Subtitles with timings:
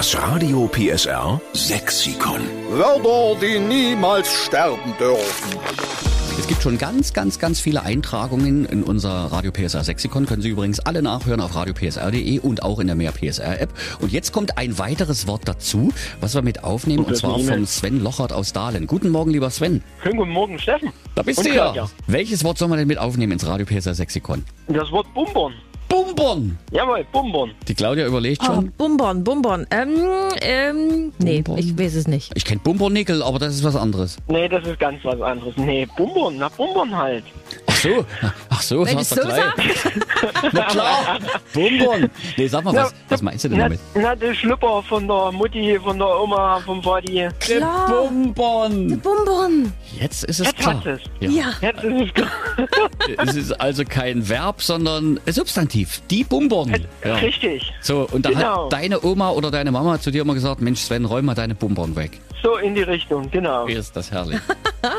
[0.00, 2.40] Das Radio PSR Sexikon.
[2.70, 5.58] Wörter, die niemals sterben dürfen.
[6.38, 10.24] Es gibt schon ganz, ganz, ganz viele Eintragungen in unser Radio PSR Sexikon.
[10.24, 13.74] Können Sie übrigens alle nachhören auf radiopsr.de und auch in der Mehr PSR App.
[14.00, 15.92] Und jetzt kommt ein weiteres Wort dazu,
[16.22, 18.86] was wir mit aufnehmen, und zwar vom Sven Lochert aus Dahlen.
[18.86, 19.82] Guten Morgen, lieber Sven.
[20.02, 20.94] Schönen guten Morgen, Steffen.
[21.14, 21.90] Da bist Und du ja.
[22.06, 24.46] Welches Wort sollen wir denn mit aufnehmen ins Radio PSR Sexikon?
[24.68, 25.52] Das Wort Bumbon.
[25.90, 26.56] Bumbon.
[26.70, 27.50] Jawohl, Bumbon.
[27.66, 28.70] Die Claudia überlegt Oh, schon.
[28.78, 29.66] Bumbon, Bumbon.
[29.72, 29.98] Ähm,
[30.40, 31.58] ähm, nee, Bumbon.
[31.62, 32.30] ich weiß es nicht.
[32.36, 34.16] Ich kenne Bumbernickel, aber das ist was anderes.
[34.28, 35.54] Nee, das ist ganz was anderes.
[35.56, 37.24] Nee, Bumbon, na Bumbon halt.
[37.66, 38.04] Ach so,
[38.60, 39.42] ach so, Wenn sagst du so gleich.
[40.52, 41.18] Na klar,
[41.54, 42.10] Bumbon.
[42.36, 43.80] Nee, sag mal, was, was meinst du denn na, damit?
[43.94, 47.28] na, der Schlüpper von der Mutti, von der Oma, vom Vati.
[47.40, 47.88] Klar.
[47.88, 49.00] Bumbon.
[49.00, 49.72] Bumbon.
[49.98, 50.76] Jetzt ist es Jetzt klar.
[50.76, 51.00] hat es.
[51.20, 51.52] Ja.
[51.60, 52.30] Jetzt ist es klar.
[53.18, 56.00] Es ist also kein Verb, sondern Substantiv.
[56.10, 56.74] Die Bumbon.
[57.04, 57.16] Ja.
[57.16, 57.72] Richtig.
[57.80, 58.64] So, und da Genau.
[58.64, 61.54] hat deine Oma oder deine Mama zu dir immer gesagt, Mensch Sven, räum mal deine
[61.54, 62.20] Bumbon weg.
[62.42, 63.66] So in die Richtung, genau.
[63.66, 64.38] Wie ist das herrlich.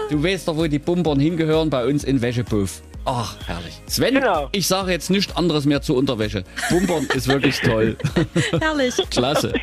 [0.09, 2.81] du weißt doch, wo die Bumbon hingehören, bei uns in Wäschepuff.
[3.05, 3.73] Ach, herrlich.
[3.87, 4.49] Sven, Genau.
[4.51, 6.43] ich sage jetzt nichts anderes mehr zur Unterwäsche.
[6.69, 7.97] Bumbon ist wirklich toll.
[8.61, 8.93] Herrlich.
[9.09, 9.53] Klasse.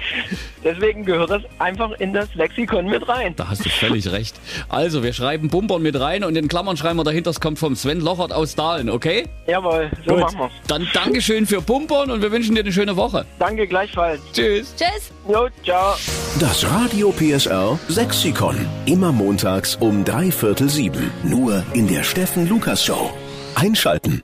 [0.64, 3.34] Deswegen gehört das einfach in das Lexikon mit rein.
[3.37, 4.37] Da hast du völlig recht.
[4.69, 7.77] Also, wir schreiben Bumbon mit rein und in Klammern schreiben wir dahinter, es kommt vom
[7.77, 9.27] Sven Lochert aus Dahlen, okay?
[9.47, 10.20] Jawohl, so Gut.
[10.20, 10.53] machen wir's.
[10.67, 13.25] Dann Dankeschön für Bumbon und wir wünschen dir eine schöne Woche.
[13.39, 14.20] Danke gleichfalls.
[14.33, 14.75] Tschüss.
[14.77, 15.12] Tschüss.
[15.29, 15.95] Jo, ciao.
[16.41, 18.56] Das Radio PSR Sexikon.
[18.86, 21.11] Immer montags um drei Viertel sieben.
[21.23, 23.11] Nur in der Steffen Lukas Show.
[23.55, 24.23] Einschalten.